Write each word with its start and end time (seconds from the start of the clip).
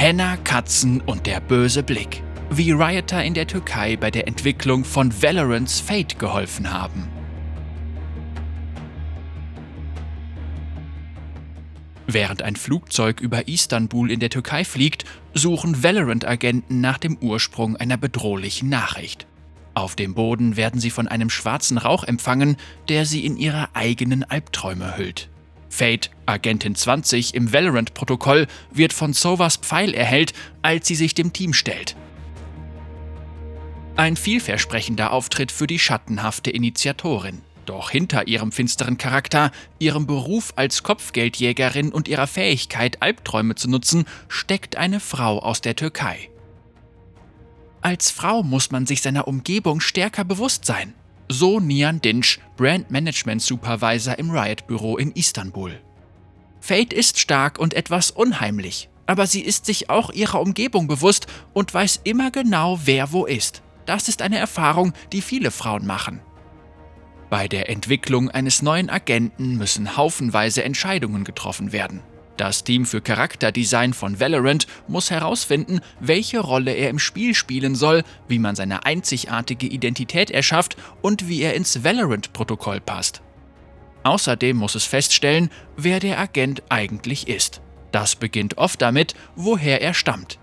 Henna, 0.00 0.36
Katzen 0.36 1.00
und 1.00 1.26
der 1.26 1.40
böse 1.40 1.82
Blick. 1.82 2.22
Wie 2.50 2.70
Rioter 2.70 3.24
in 3.24 3.34
der 3.34 3.48
Türkei 3.48 3.96
bei 3.96 4.12
der 4.12 4.28
Entwicklung 4.28 4.84
von 4.84 5.12
Valorants 5.20 5.80
Fate 5.80 6.20
geholfen 6.20 6.72
haben. 6.72 7.08
Während 12.06 12.42
ein 12.42 12.54
Flugzeug 12.54 13.20
über 13.20 13.48
Istanbul 13.48 14.12
in 14.12 14.20
der 14.20 14.30
Türkei 14.30 14.64
fliegt, 14.64 15.04
suchen 15.34 15.82
Valorant-Agenten 15.82 16.80
nach 16.80 16.98
dem 16.98 17.18
Ursprung 17.18 17.76
einer 17.76 17.96
bedrohlichen 17.96 18.68
Nachricht. 18.68 19.26
Auf 19.74 19.96
dem 19.96 20.14
Boden 20.14 20.56
werden 20.56 20.80
sie 20.80 20.90
von 20.90 21.08
einem 21.08 21.28
schwarzen 21.28 21.76
Rauch 21.76 22.04
empfangen, 22.04 22.56
der 22.88 23.04
sie 23.04 23.26
in 23.26 23.36
ihre 23.36 23.74
eigenen 23.74 24.22
Albträume 24.22 24.96
hüllt. 24.96 25.28
Fate, 25.68 26.10
Agentin 26.26 26.74
20 26.74 27.34
im 27.34 27.52
Valorant-Protokoll, 27.52 28.46
wird 28.70 28.92
von 28.92 29.12
Sovas 29.12 29.56
Pfeil 29.56 29.94
erhellt, 29.94 30.32
als 30.62 30.88
sie 30.88 30.94
sich 30.94 31.14
dem 31.14 31.32
Team 31.32 31.52
stellt. 31.52 31.96
Ein 33.96 34.16
vielversprechender 34.16 35.12
Auftritt 35.12 35.50
für 35.50 35.66
die 35.66 35.78
schattenhafte 35.78 36.50
Initiatorin. 36.50 37.42
Doch 37.66 37.90
hinter 37.90 38.28
ihrem 38.28 38.50
finsteren 38.50 38.96
Charakter, 38.96 39.50
ihrem 39.78 40.06
Beruf 40.06 40.54
als 40.56 40.82
Kopfgeldjägerin 40.82 41.92
und 41.92 42.08
ihrer 42.08 42.26
Fähigkeit, 42.26 43.02
Albträume 43.02 43.56
zu 43.56 43.68
nutzen, 43.68 44.06
steckt 44.28 44.76
eine 44.76 45.00
Frau 45.00 45.40
aus 45.40 45.60
der 45.60 45.76
Türkei. 45.76 46.30
Als 47.82 48.10
Frau 48.10 48.42
muss 48.42 48.70
man 48.70 48.86
sich 48.86 49.02
seiner 49.02 49.28
Umgebung 49.28 49.80
stärker 49.80 50.24
bewusst 50.24 50.64
sein. 50.64 50.94
So 51.30 51.60
Nian 51.60 52.00
Dinch, 52.00 52.38
Brand 52.56 52.90
Management 52.90 53.42
Supervisor 53.42 54.18
im 54.18 54.30
Riot-Büro 54.30 54.96
in 54.96 55.12
Istanbul. 55.12 55.78
Fate 56.58 56.94
ist 56.94 57.18
stark 57.18 57.58
und 57.58 57.74
etwas 57.74 58.10
unheimlich, 58.10 58.88
aber 59.04 59.26
sie 59.26 59.42
ist 59.42 59.66
sich 59.66 59.90
auch 59.90 60.10
ihrer 60.10 60.40
Umgebung 60.40 60.88
bewusst 60.88 61.26
und 61.52 61.72
weiß 61.74 62.00
immer 62.04 62.30
genau, 62.30 62.80
wer 62.84 63.12
wo 63.12 63.26
ist. 63.26 63.62
Das 63.84 64.08
ist 64.08 64.22
eine 64.22 64.38
Erfahrung, 64.38 64.94
die 65.12 65.20
viele 65.20 65.50
Frauen 65.50 65.86
machen. 65.86 66.20
Bei 67.28 67.46
der 67.46 67.68
Entwicklung 67.68 68.30
eines 68.30 68.62
neuen 68.62 68.88
Agenten 68.88 69.58
müssen 69.58 69.98
haufenweise 69.98 70.64
Entscheidungen 70.64 71.24
getroffen 71.24 71.72
werden. 71.72 72.00
Das 72.38 72.62
Team 72.62 72.86
für 72.86 73.00
Charakterdesign 73.00 73.92
von 73.92 74.20
Valorant 74.20 74.68
muss 74.86 75.10
herausfinden, 75.10 75.80
welche 75.98 76.38
Rolle 76.38 76.72
er 76.72 76.88
im 76.88 77.00
Spiel 77.00 77.34
spielen 77.34 77.74
soll, 77.74 78.04
wie 78.28 78.38
man 78.38 78.54
seine 78.54 78.86
einzigartige 78.86 79.66
Identität 79.66 80.30
erschafft 80.30 80.76
und 81.02 81.28
wie 81.28 81.42
er 81.42 81.54
ins 81.54 81.82
Valorant-Protokoll 81.82 82.80
passt. 82.80 83.22
Außerdem 84.04 84.56
muss 84.56 84.76
es 84.76 84.84
feststellen, 84.84 85.50
wer 85.76 85.98
der 85.98 86.20
Agent 86.20 86.62
eigentlich 86.68 87.26
ist. 87.26 87.60
Das 87.90 88.14
beginnt 88.14 88.56
oft 88.56 88.80
damit, 88.80 89.14
woher 89.34 89.82
er 89.82 89.92
stammt. 89.92 90.38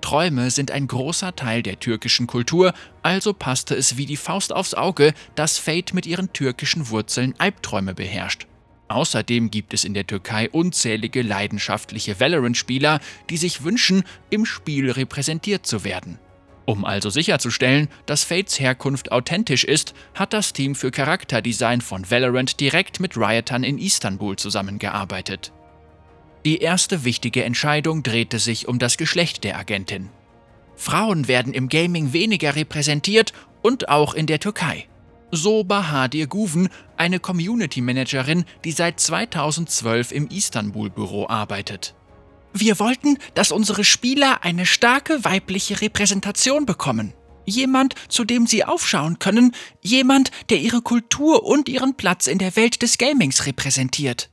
Träume 0.00 0.50
sind 0.50 0.72
ein 0.72 0.88
großer 0.88 1.36
Teil 1.36 1.62
der 1.62 1.78
türkischen 1.78 2.26
Kultur, 2.26 2.72
also 3.04 3.32
passte 3.32 3.76
es 3.76 3.96
wie 3.96 4.06
die 4.06 4.16
Faust 4.16 4.52
aufs 4.52 4.74
Auge, 4.74 5.14
dass 5.36 5.58
Fate 5.58 5.94
mit 5.94 6.06
ihren 6.06 6.32
türkischen 6.32 6.88
Wurzeln 6.90 7.36
Albträume 7.38 7.94
beherrscht. 7.94 8.48
Außerdem 8.90 9.52
gibt 9.52 9.72
es 9.72 9.84
in 9.84 9.94
der 9.94 10.04
Türkei 10.04 10.50
unzählige 10.50 11.22
leidenschaftliche 11.22 12.18
Valorant-Spieler, 12.18 12.98
die 13.30 13.36
sich 13.36 13.62
wünschen, 13.62 14.02
im 14.30 14.44
Spiel 14.44 14.90
repräsentiert 14.90 15.64
zu 15.64 15.84
werden. 15.84 16.18
Um 16.64 16.84
also 16.84 17.08
sicherzustellen, 17.08 17.88
dass 18.06 18.24
Fates 18.24 18.58
Herkunft 18.58 19.12
authentisch 19.12 19.62
ist, 19.62 19.94
hat 20.14 20.32
das 20.32 20.52
Team 20.52 20.74
für 20.74 20.90
Charakterdesign 20.90 21.82
von 21.82 22.10
Valorant 22.10 22.58
direkt 22.58 22.98
mit 22.98 23.16
Riotern 23.16 23.62
in 23.62 23.78
Istanbul 23.78 24.34
zusammengearbeitet. 24.34 25.52
Die 26.44 26.58
erste 26.58 27.04
wichtige 27.04 27.44
Entscheidung 27.44 28.02
drehte 28.02 28.40
sich 28.40 28.66
um 28.66 28.80
das 28.80 28.96
Geschlecht 28.96 29.44
der 29.44 29.56
Agentin. 29.56 30.10
Frauen 30.74 31.28
werden 31.28 31.54
im 31.54 31.68
Gaming 31.68 32.12
weniger 32.12 32.56
repräsentiert 32.56 33.34
und 33.62 33.88
auch 33.88 34.14
in 34.14 34.26
der 34.26 34.40
Türkei. 34.40 34.89
So 35.32 35.62
Bahadir 35.62 36.26
Guven, 36.26 36.68
eine 36.96 37.20
Community 37.20 37.80
Managerin, 37.80 38.44
die 38.64 38.72
seit 38.72 38.98
2012 38.98 40.12
im 40.12 40.28
Istanbul-Büro 40.28 41.28
arbeitet. 41.28 41.94
Wir 42.52 42.80
wollten, 42.80 43.16
dass 43.34 43.52
unsere 43.52 43.84
Spieler 43.84 44.42
eine 44.42 44.66
starke 44.66 45.24
weibliche 45.24 45.80
Repräsentation 45.80 46.66
bekommen. 46.66 47.12
Jemand, 47.46 47.94
zu 48.08 48.24
dem 48.24 48.46
sie 48.46 48.64
aufschauen 48.64 49.18
können, 49.18 49.52
jemand, 49.82 50.30
der 50.50 50.58
ihre 50.58 50.82
Kultur 50.82 51.44
und 51.44 51.68
ihren 51.68 51.94
Platz 51.94 52.26
in 52.26 52.38
der 52.38 52.56
Welt 52.56 52.82
des 52.82 52.98
Gamings 52.98 53.46
repräsentiert. 53.46 54.30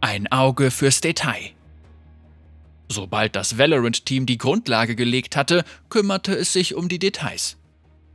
Ein 0.00 0.30
Auge 0.30 0.70
fürs 0.70 1.00
Detail. 1.00 1.52
Sobald 2.88 3.34
das 3.34 3.56
Valorant-Team 3.56 4.26
die 4.26 4.36
Grundlage 4.36 4.94
gelegt 4.94 5.36
hatte, 5.36 5.64
kümmerte 5.88 6.34
es 6.34 6.52
sich 6.52 6.74
um 6.74 6.88
die 6.88 6.98
Details. 6.98 7.56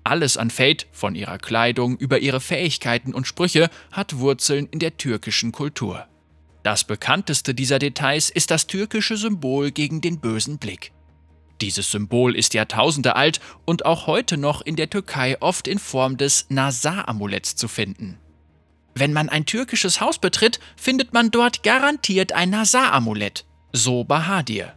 Alles 0.10 0.38
an 0.38 0.50
Fate, 0.50 0.88
von 0.92 1.14
ihrer 1.14 1.38
Kleidung 1.38 1.96
über 1.96 2.18
ihre 2.18 2.42
Fähigkeiten 2.42 3.14
und 3.14 3.28
Sprüche, 3.28 3.70
hat 3.92 4.18
Wurzeln 4.18 4.68
in 4.72 4.80
der 4.80 4.98
türkischen 4.98 5.52
Kultur. 5.52 6.08
Das 6.64 6.84
bekannteste 6.84 7.54
dieser 7.54 7.78
Details 7.78 8.32
ist 8.32 8.50
das 8.50 8.66
türkische 8.66 9.18
Symbol 9.18 9.70
gegen 9.70 10.02
den 10.02 10.20
bösen 10.20 10.58
Blick. 10.58 10.94
Dieses 11.62 11.92
Symbol 11.92 12.36
ist 12.36 12.56
Jahrtausende 12.56 13.16
alt 13.16 13.40
und 13.66 13.86
auch 13.86 14.08
heute 14.08 14.38
noch 14.38 14.62
in 14.62 14.76
der 14.76 14.90
Türkei 14.90 15.40
oft 15.42 15.68
in 15.68 15.78
Form 15.78 16.18
des 16.18 16.48
Nazar-Amuletts 16.50 17.56
zu 17.56 17.68
finden. 17.68 18.18
Wenn 18.96 19.14
man 19.14 19.30
ein 19.30 19.46
türkisches 19.46 20.02
Haus 20.02 20.18
betritt, 20.18 20.60
findet 20.76 21.14
man 21.14 21.30
dort 21.30 21.62
garantiert 21.62 22.32
ein 22.32 22.50
Nazar-Amulett, 22.50 23.46
so 23.74 24.04
Bahadir. 24.06 24.74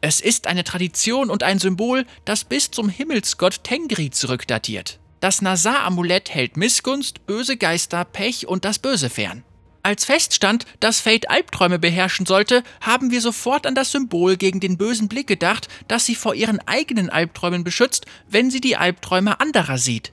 Es 0.00 0.20
ist 0.20 0.46
eine 0.46 0.64
Tradition 0.64 1.30
und 1.30 1.42
ein 1.42 1.58
Symbol, 1.58 2.06
das 2.24 2.44
bis 2.44 2.70
zum 2.70 2.88
Himmelsgott 2.88 3.64
Tengri 3.64 4.10
zurückdatiert. 4.10 4.98
Das 5.20 5.42
Nazar-Amulett 5.42 6.32
hält 6.32 6.56
Missgunst, 6.56 7.26
böse 7.26 7.56
Geister, 7.56 8.04
Pech 8.04 8.46
und 8.46 8.64
das 8.64 8.78
Böse 8.78 9.10
fern. 9.10 9.42
Als 9.82 10.04
feststand, 10.04 10.66
dass 10.80 11.00
Fate 11.00 11.30
Albträume 11.30 11.78
beherrschen 11.78 12.26
sollte, 12.26 12.64
haben 12.80 13.12
wir 13.12 13.20
sofort 13.20 13.66
an 13.66 13.76
das 13.76 13.92
Symbol 13.92 14.36
gegen 14.36 14.58
den 14.58 14.76
bösen 14.76 15.08
Blick 15.08 15.28
gedacht, 15.28 15.68
das 15.86 16.04
sie 16.04 16.16
vor 16.16 16.34
ihren 16.34 16.58
eigenen 16.66 17.08
Albträumen 17.08 17.62
beschützt, 17.62 18.04
wenn 18.28 18.50
sie 18.50 18.60
die 18.60 18.76
Albträume 18.76 19.40
anderer 19.40 19.78
sieht. 19.78 20.12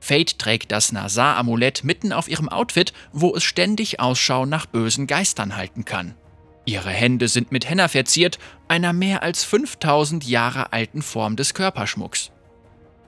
Fate 0.00 0.38
trägt 0.38 0.70
das 0.70 0.92
Nazar-Amulett 0.92 1.82
mitten 1.82 2.12
auf 2.12 2.28
ihrem 2.28 2.50
Outfit, 2.50 2.92
wo 3.10 3.34
es 3.34 3.42
ständig 3.42 4.00
Ausschau 4.00 4.44
nach 4.44 4.66
bösen 4.66 5.06
Geistern 5.06 5.56
halten 5.56 5.86
kann. 5.86 6.14
Ihre 6.66 6.90
Hände 6.90 7.28
sind 7.28 7.52
mit 7.52 7.68
Henna 7.68 7.88
verziert, 7.88 8.38
einer 8.68 8.92
mehr 8.92 9.22
als 9.22 9.44
5000 9.44 10.26
Jahre 10.26 10.72
alten 10.72 11.02
Form 11.02 11.36
des 11.36 11.54
Körperschmucks. 11.54 12.30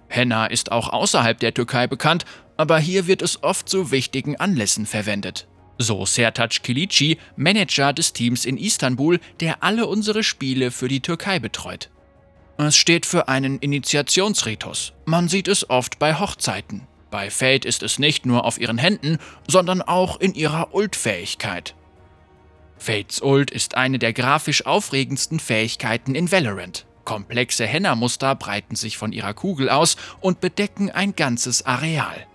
Henna 0.09 0.47
ist 0.47 0.73
auch 0.73 0.91
außerhalb 0.91 1.39
der 1.39 1.55
Türkei 1.55 1.87
bekannt, 1.87 2.25
aber 2.57 2.79
hier 2.79 3.07
wird 3.07 3.23
es 3.23 3.43
oft 3.43 3.69
zu 3.69 3.91
wichtigen 3.91 4.37
Anlässen 4.37 4.87
verwendet. 4.87 5.47
So 5.79 6.07
Sertac 6.07 6.63
Kilici, 6.63 7.19
Manager 7.37 7.93
des 7.93 8.13
Teams 8.13 8.45
in 8.45 8.57
Istanbul, 8.57 9.21
der 9.41 9.63
alle 9.63 9.87
unsere 9.87 10.23
Spiele 10.23 10.71
für 10.71 10.89
die 10.89 11.01
Türkei 11.01 11.39
betreut. 11.39 11.91
Es 12.59 12.77
steht 12.77 13.05
für 13.05 13.29
einen 13.29 13.59
Initiationsritus. 13.59 14.95
Man 15.05 15.29
sieht 15.29 15.49
es 15.49 15.69
oft 15.69 15.99
bei 15.99 16.19
Hochzeiten. 16.19 16.87
Bei 17.11 17.31
Fate 17.31 17.67
ist 17.67 17.83
es 17.83 17.99
nicht 17.99 18.25
nur 18.25 18.45
auf 18.45 18.59
ihren 18.59 18.79
Händen, 18.79 19.19
sondern 19.47 19.83
auch 19.83 20.19
in 20.19 20.35
ihrer 20.35 20.75
Ult-Fähigkeit. 20.75 21.75
Fates 22.79 23.23
Ult 23.23 23.51
ist 23.51 23.77
eine 23.77 23.99
der 23.99 24.13
grafisch 24.13 24.67
aufregendsten 24.67 25.41
Fähigkeiten 25.41 26.15
in 26.15 26.31
Valorant. 26.31 26.87
Komplexe 27.05 27.67
Henna-Muster 27.67 28.35
breiten 28.35 28.77
sich 28.77 28.99
von 28.99 29.13
ihrer 29.13 29.33
Kugel 29.33 29.71
aus 29.71 29.97
und 30.21 30.41
bedecken 30.41 30.91
ein 30.91 31.15
ganzes 31.15 31.65
Areal. 31.65 32.27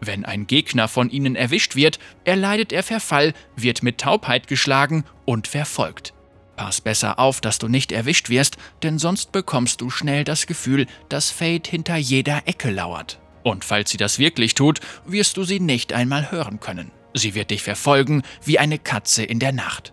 Wenn 0.00 0.24
ein 0.24 0.48
Gegner 0.48 0.88
von 0.88 1.10
ihnen 1.10 1.36
erwischt 1.36 1.76
wird, 1.76 2.00
erleidet 2.24 2.72
er 2.72 2.82
Verfall, 2.82 3.34
wird 3.54 3.84
mit 3.84 3.98
Taubheit 3.98 4.48
geschlagen 4.48 5.04
und 5.24 5.46
verfolgt. 5.46 6.12
Pass 6.56 6.80
besser 6.80 7.18
auf, 7.18 7.40
dass 7.40 7.58
du 7.58 7.68
nicht 7.68 7.92
erwischt 7.92 8.28
wirst, 8.28 8.56
denn 8.82 8.98
sonst 8.98 9.32
bekommst 9.32 9.80
du 9.80 9.90
schnell 9.90 10.24
das 10.24 10.46
Gefühl, 10.46 10.86
dass 11.08 11.30
Fate 11.30 11.68
hinter 11.68 11.96
jeder 11.96 12.42
Ecke 12.46 12.70
lauert. 12.70 13.20
Und 13.44 13.64
falls 13.64 13.90
sie 13.90 13.96
das 13.96 14.18
wirklich 14.18 14.54
tut, 14.54 14.80
wirst 15.06 15.36
du 15.36 15.44
sie 15.44 15.60
nicht 15.60 15.92
einmal 15.92 16.30
hören 16.30 16.60
können. 16.60 16.90
Sie 17.14 17.34
wird 17.34 17.50
dich 17.50 17.62
verfolgen 17.62 18.22
wie 18.44 18.58
eine 18.58 18.78
Katze 18.78 19.22
in 19.22 19.38
der 19.38 19.52
Nacht. 19.52 19.92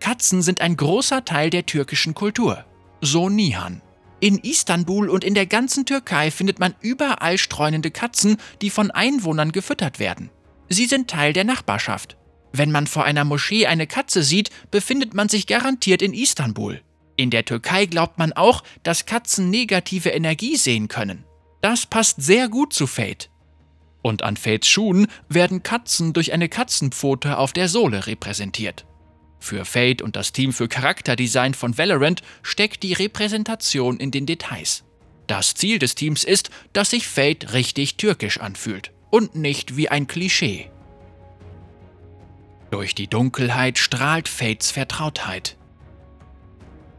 Katzen 0.00 0.42
sind 0.42 0.60
ein 0.60 0.76
großer 0.76 1.24
Teil 1.24 1.50
der 1.50 1.66
türkischen 1.66 2.14
Kultur. 2.14 2.64
So 3.00 3.28
Nihan. 3.28 3.80
In 4.20 4.38
Istanbul 4.38 5.10
und 5.10 5.24
in 5.24 5.34
der 5.34 5.46
ganzen 5.46 5.86
Türkei 5.86 6.30
findet 6.30 6.58
man 6.58 6.74
überall 6.80 7.36
streunende 7.36 7.90
Katzen, 7.90 8.38
die 8.62 8.70
von 8.70 8.90
Einwohnern 8.90 9.52
gefüttert 9.52 9.98
werden. 9.98 10.30
Sie 10.68 10.86
sind 10.86 11.08
Teil 11.10 11.32
der 11.32 11.44
Nachbarschaft. 11.44 12.16
Wenn 12.52 12.70
man 12.70 12.86
vor 12.86 13.04
einer 13.04 13.24
Moschee 13.24 13.66
eine 13.66 13.86
Katze 13.86 14.22
sieht, 14.22 14.50
befindet 14.70 15.12
man 15.12 15.28
sich 15.28 15.46
garantiert 15.46 16.02
in 16.02 16.14
Istanbul. 16.14 16.80
In 17.16 17.30
der 17.30 17.44
Türkei 17.44 17.86
glaubt 17.86 18.18
man 18.18 18.32
auch, 18.32 18.62
dass 18.82 19.06
Katzen 19.06 19.50
negative 19.50 20.10
Energie 20.10 20.56
sehen 20.56 20.88
können. 20.88 21.24
Das 21.60 21.86
passt 21.86 22.22
sehr 22.22 22.48
gut 22.48 22.72
zu 22.72 22.86
Fate. 22.86 23.30
Und 24.04 24.22
an 24.22 24.36
Fates 24.36 24.68
Schuhen 24.68 25.06
werden 25.30 25.62
Katzen 25.62 26.12
durch 26.12 26.34
eine 26.34 26.50
Katzenpfote 26.50 27.38
auf 27.38 27.54
der 27.54 27.70
Sohle 27.70 28.06
repräsentiert. 28.06 28.84
Für 29.40 29.64
Fate 29.64 30.02
und 30.02 30.14
das 30.14 30.32
Team 30.32 30.52
für 30.52 30.68
Charakterdesign 30.68 31.54
von 31.54 31.78
Valorant 31.78 32.20
steckt 32.42 32.82
die 32.82 32.92
Repräsentation 32.92 33.96
in 33.96 34.10
den 34.10 34.26
Details. 34.26 34.84
Das 35.26 35.54
Ziel 35.54 35.78
des 35.78 35.94
Teams 35.94 36.22
ist, 36.22 36.50
dass 36.74 36.90
sich 36.90 37.08
Fate 37.08 37.54
richtig 37.54 37.96
türkisch 37.96 38.38
anfühlt 38.38 38.92
und 39.08 39.36
nicht 39.36 39.78
wie 39.78 39.88
ein 39.88 40.06
Klischee. 40.06 40.70
Durch 42.70 42.94
die 42.94 43.08
Dunkelheit 43.08 43.78
strahlt 43.78 44.28
Fates 44.28 44.70
Vertrautheit. 44.70 45.56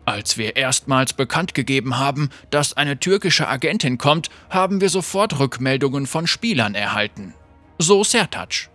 Als 0.06 0.38
wir 0.38 0.56
erstmals 0.56 1.14
bekannt 1.14 1.56
gegeben 1.56 1.98
haben, 1.98 2.30
dass 2.52 2.74
eine 2.74 3.00
türkische 3.00 3.48
Agentin 3.48 3.98
kommt, 3.98 4.30
haben 4.50 4.80
wir 4.80 4.90
sofort 4.90 5.40
Rückmeldungen 5.40 6.06
von 6.06 6.28
Spielern 6.28 6.76
erhalten. 6.76 7.34
So 7.80 8.04
Sertac. 8.04 8.70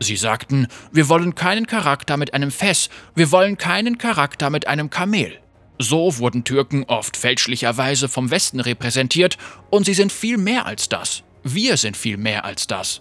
Sie 0.00 0.16
sagten, 0.16 0.68
wir 0.92 1.08
wollen 1.08 1.34
keinen 1.34 1.66
Charakter 1.66 2.16
mit 2.16 2.32
einem 2.32 2.52
Fess, 2.52 2.88
wir 3.16 3.32
wollen 3.32 3.58
keinen 3.58 3.98
Charakter 3.98 4.50
mit 4.50 4.68
einem 4.68 4.90
Kamel. 4.90 5.40
So 5.80 6.18
wurden 6.18 6.44
Türken 6.44 6.84
oft 6.84 7.16
fälschlicherweise 7.16 8.08
vom 8.08 8.30
Westen 8.30 8.60
repräsentiert 8.60 9.36
und 9.70 9.84
sie 9.84 9.94
sind 9.94 10.12
viel 10.12 10.38
mehr 10.38 10.66
als 10.66 10.88
das. 10.88 11.24
Wir 11.42 11.76
sind 11.76 11.96
viel 11.96 12.16
mehr 12.16 12.44
als 12.44 12.68
das. 12.68 13.00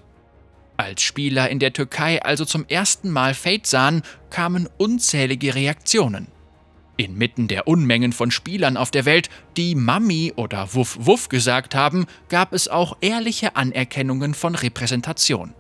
Als 0.78 1.02
Spieler 1.02 1.50
in 1.50 1.60
der 1.60 1.74
Türkei 1.74 2.22
also 2.24 2.46
zum 2.46 2.66
ersten 2.68 3.10
Mal 3.10 3.34
Fate 3.34 3.66
sahen, 3.66 4.04
kamen 4.30 4.70
unzählige 4.78 5.56
Reaktionen. 5.56 6.28
Inmitten 6.98 7.48
der 7.48 7.68
Unmengen 7.68 8.12
von 8.12 8.32
Spielern 8.32 8.76
auf 8.76 8.92
der 8.92 9.06
Welt, 9.06 9.30
die 9.56 9.76
Mami 9.76 10.34
oder 10.36 10.74
Wuff 10.74 10.98
Wuff 11.00 11.30
gesagt 11.30 11.76
haben, 11.76 12.06
gab 12.30 12.54
es 12.54 12.68
auch 12.68 12.98
ehrliche 13.02 13.56
Anerkennungen 13.56 14.34
von 14.34 14.56
Repräsentation. 14.56 15.54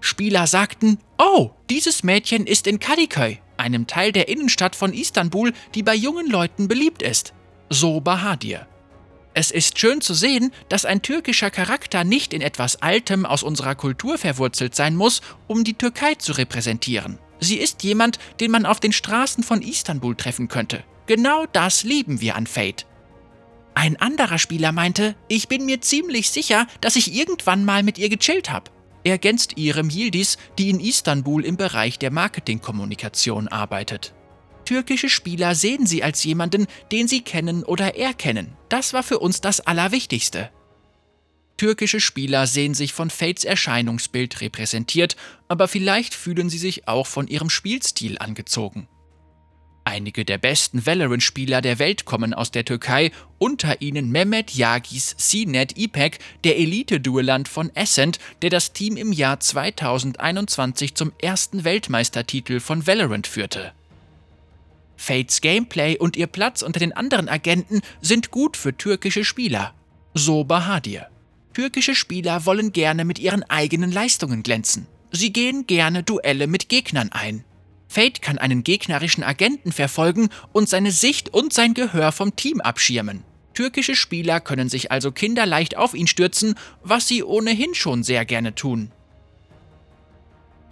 Spieler 0.00 0.46
sagten, 0.46 0.98
oh, 1.18 1.50
dieses 1.70 2.02
Mädchen 2.02 2.46
ist 2.46 2.66
in 2.66 2.78
Kadıköy, 2.78 3.38
einem 3.56 3.86
Teil 3.86 4.12
der 4.12 4.28
Innenstadt 4.28 4.76
von 4.76 4.92
Istanbul, 4.92 5.52
die 5.74 5.82
bei 5.82 5.94
jungen 5.94 6.30
Leuten 6.30 6.68
beliebt 6.68 7.02
ist. 7.02 7.34
So 7.70 8.00
Bahadir. 8.00 8.66
Es 9.32 9.50
ist 9.50 9.80
schön 9.80 10.00
zu 10.00 10.14
sehen, 10.14 10.52
dass 10.68 10.84
ein 10.84 11.02
türkischer 11.02 11.50
Charakter 11.50 12.04
nicht 12.04 12.32
in 12.32 12.40
etwas 12.40 12.82
Altem 12.82 13.26
aus 13.26 13.42
unserer 13.42 13.74
Kultur 13.74 14.16
verwurzelt 14.16 14.76
sein 14.76 14.94
muss, 14.94 15.22
um 15.48 15.64
die 15.64 15.74
Türkei 15.74 16.14
zu 16.14 16.32
repräsentieren. 16.32 17.18
Sie 17.40 17.56
ist 17.56 17.82
jemand, 17.82 18.18
den 18.40 18.50
man 18.50 18.66
auf 18.66 18.80
den 18.80 18.92
Straßen 18.92 19.42
von 19.42 19.62
Istanbul 19.62 20.14
treffen 20.16 20.48
könnte. 20.48 20.84
Genau 21.06 21.46
das 21.52 21.84
lieben 21.84 22.20
wir 22.20 22.36
an 22.36 22.46
Fate. 22.46 22.86
Ein 23.74 23.96
anderer 23.96 24.38
Spieler 24.38 24.72
meinte, 24.72 25.16
ich 25.28 25.48
bin 25.48 25.66
mir 25.66 25.80
ziemlich 25.80 26.30
sicher, 26.30 26.66
dass 26.80 26.96
ich 26.96 27.14
irgendwann 27.14 27.64
mal 27.64 27.82
mit 27.82 27.98
ihr 27.98 28.08
gechillt 28.08 28.50
habe 28.50 28.70
ergänzt 29.04 29.56
Irem 29.56 29.90
Yildiz, 29.90 30.38
die 30.58 30.70
in 30.70 30.80
Istanbul 30.80 31.44
im 31.44 31.56
Bereich 31.56 31.98
der 31.98 32.10
Marketingkommunikation 32.10 33.48
arbeitet. 33.48 34.14
Türkische 34.64 35.10
Spieler 35.10 35.54
sehen 35.54 35.86
sie 35.86 36.02
als 36.02 36.24
jemanden, 36.24 36.66
den 36.90 37.06
sie 37.06 37.20
kennen 37.20 37.64
oder 37.64 37.96
erkennen. 37.96 38.56
Das 38.70 38.94
war 38.94 39.02
für 39.02 39.18
uns 39.18 39.42
das 39.42 39.60
Allerwichtigste. 39.60 40.50
Türkische 41.56 42.00
Spieler 42.00 42.46
sehen 42.46 42.74
sich 42.74 42.92
von 42.92 43.10
Fates 43.10 43.44
Erscheinungsbild 43.44 44.40
repräsentiert, 44.40 45.16
aber 45.46 45.68
vielleicht 45.68 46.14
fühlen 46.14 46.50
sie 46.50 46.58
sich 46.58 46.88
auch 46.88 47.06
von 47.06 47.28
ihrem 47.28 47.50
Spielstil 47.50 48.18
angezogen. 48.18 48.88
Einige 49.86 50.24
der 50.24 50.38
besten 50.38 50.86
Valorant-Spieler 50.86 51.60
der 51.60 51.78
Welt 51.78 52.06
kommen 52.06 52.32
aus 52.32 52.50
der 52.50 52.64
Türkei, 52.64 53.12
unter 53.38 53.82
ihnen 53.82 54.10
Mehmet 54.10 54.52
Yagis 54.52 55.14
Sinet 55.18 55.78
Ipek, 55.78 56.18
der 56.42 56.58
Elite-Duellant 56.58 57.48
von 57.48 57.70
Ascent, 57.74 58.18
der 58.40 58.48
das 58.48 58.72
Team 58.72 58.96
im 58.96 59.12
Jahr 59.12 59.40
2021 59.40 60.94
zum 60.94 61.12
ersten 61.20 61.64
Weltmeistertitel 61.64 62.60
von 62.60 62.86
Valorant 62.86 63.26
führte. 63.26 63.72
Fates 64.96 65.42
Gameplay 65.42 65.98
und 65.98 66.16
ihr 66.16 66.28
Platz 66.28 66.62
unter 66.62 66.80
den 66.80 66.94
anderen 66.94 67.28
Agenten 67.28 67.82
sind 68.00 68.30
gut 68.30 68.56
für 68.56 68.76
türkische 68.76 69.24
Spieler. 69.24 69.74
So 70.14 70.44
Bahadir. 70.44 71.08
Türkische 71.54 71.94
Spieler 71.94 72.46
wollen 72.46 72.72
gerne 72.72 73.04
mit 73.04 73.20
ihren 73.20 73.44
eigenen 73.44 73.92
Leistungen 73.92 74.42
glänzen. 74.42 74.88
Sie 75.12 75.32
gehen 75.32 75.66
gerne 75.68 76.02
Duelle 76.02 76.48
mit 76.48 76.68
Gegnern 76.68 77.12
ein. 77.12 77.44
Fate 77.86 78.20
kann 78.20 78.38
einen 78.38 78.64
gegnerischen 78.64 79.22
Agenten 79.22 79.70
verfolgen 79.70 80.30
und 80.52 80.68
seine 80.68 80.90
Sicht 80.90 81.28
und 81.28 81.52
sein 81.52 81.72
Gehör 81.72 82.10
vom 82.10 82.34
Team 82.34 82.60
abschirmen. 82.60 83.22
Türkische 83.54 83.94
Spieler 83.94 84.40
können 84.40 84.68
sich 84.68 84.90
also 84.90 85.12
kinderleicht 85.12 85.76
auf 85.76 85.94
ihn 85.94 86.08
stürzen, 86.08 86.56
was 86.82 87.06
sie 87.06 87.22
ohnehin 87.22 87.74
schon 87.74 88.02
sehr 88.02 88.24
gerne 88.24 88.56
tun. 88.56 88.90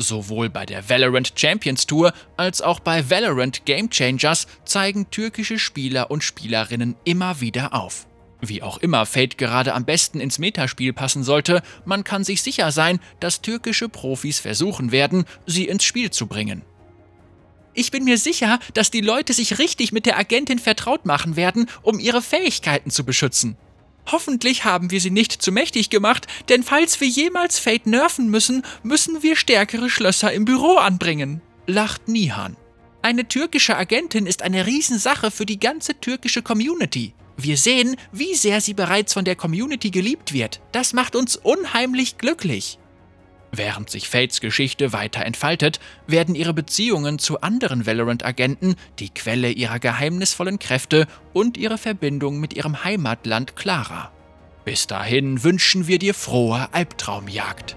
Sowohl 0.00 0.50
bei 0.50 0.66
der 0.66 0.88
Valorant 0.88 1.34
Champions 1.36 1.86
Tour 1.86 2.12
als 2.36 2.60
auch 2.60 2.80
bei 2.80 3.08
Valorant 3.08 3.64
Game 3.66 3.88
Changers 3.88 4.48
zeigen 4.64 5.08
türkische 5.10 5.60
Spieler 5.60 6.10
und 6.10 6.24
Spielerinnen 6.24 6.96
immer 7.04 7.40
wieder 7.40 7.72
auf. 7.72 8.08
Wie 8.44 8.60
auch 8.60 8.78
immer 8.78 9.06
Fate 9.06 9.38
gerade 9.38 9.72
am 9.72 9.84
besten 9.84 10.18
ins 10.18 10.40
Metaspiel 10.40 10.92
passen 10.92 11.22
sollte, 11.22 11.62
man 11.84 12.02
kann 12.02 12.24
sich 12.24 12.42
sicher 12.42 12.72
sein, 12.72 12.98
dass 13.20 13.40
türkische 13.40 13.88
Profis 13.88 14.40
versuchen 14.40 14.90
werden, 14.90 15.26
sie 15.46 15.68
ins 15.68 15.84
Spiel 15.84 16.10
zu 16.10 16.26
bringen. 16.26 16.62
Ich 17.72 17.92
bin 17.92 18.02
mir 18.02 18.18
sicher, 18.18 18.58
dass 18.74 18.90
die 18.90 19.00
Leute 19.00 19.32
sich 19.32 19.60
richtig 19.60 19.92
mit 19.92 20.06
der 20.06 20.18
Agentin 20.18 20.58
vertraut 20.58 21.06
machen 21.06 21.36
werden, 21.36 21.70
um 21.82 22.00
ihre 22.00 22.20
Fähigkeiten 22.20 22.90
zu 22.90 23.04
beschützen. 23.04 23.56
Hoffentlich 24.10 24.64
haben 24.64 24.90
wir 24.90 25.00
sie 25.00 25.12
nicht 25.12 25.40
zu 25.40 25.52
mächtig 25.52 25.88
gemacht, 25.88 26.26
denn 26.48 26.64
falls 26.64 27.00
wir 27.00 27.06
jemals 27.06 27.60
Fate 27.60 27.86
nerven 27.86 28.28
müssen, 28.28 28.64
müssen 28.82 29.22
wir 29.22 29.36
stärkere 29.36 29.88
Schlösser 29.88 30.32
im 30.32 30.44
Büro 30.44 30.78
anbringen, 30.78 31.40
lacht 31.68 32.08
Nihan. 32.08 32.56
Eine 33.02 33.28
türkische 33.28 33.76
Agentin 33.76 34.26
ist 34.26 34.42
eine 34.42 34.66
Riesensache 34.66 35.30
für 35.30 35.46
die 35.46 35.60
ganze 35.60 35.94
türkische 36.00 36.42
Community. 36.42 37.14
Wir 37.36 37.56
sehen, 37.56 37.96
wie 38.12 38.34
sehr 38.34 38.60
sie 38.60 38.74
bereits 38.74 39.14
von 39.14 39.24
der 39.24 39.36
Community 39.36 39.90
geliebt 39.90 40.32
wird. 40.32 40.60
Das 40.72 40.92
macht 40.92 41.16
uns 41.16 41.36
unheimlich 41.36 42.18
glücklich. 42.18 42.78
Während 43.54 43.90
sich 43.90 44.08
Fates 44.08 44.40
Geschichte 44.40 44.94
weiter 44.94 45.26
entfaltet, 45.26 45.78
werden 46.06 46.34
ihre 46.34 46.54
Beziehungen 46.54 47.18
zu 47.18 47.42
anderen 47.42 47.84
Valorant-Agenten 47.84 48.76
die 48.98 49.10
Quelle 49.10 49.50
ihrer 49.50 49.78
geheimnisvollen 49.78 50.58
Kräfte 50.58 51.06
und 51.34 51.58
ihre 51.58 51.76
Verbindung 51.76 52.40
mit 52.40 52.54
ihrem 52.54 52.82
Heimatland 52.82 53.54
klarer. 53.54 54.10
Bis 54.64 54.86
dahin 54.86 55.42
wünschen 55.42 55.86
wir 55.86 55.98
dir 55.98 56.14
frohe 56.14 56.68
Albtraumjagd. 56.72 57.76